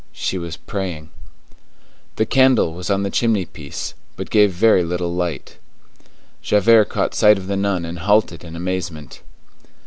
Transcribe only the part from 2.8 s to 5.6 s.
on the chimney piece, and gave but very little light.